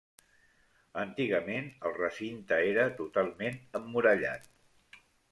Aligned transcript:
Antigament 1.01 1.67
el 1.89 1.93
recinte 1.97 2.59
era 2.69 2.85
totalment 3.01 3.59
emmurallat. 3.81 4.49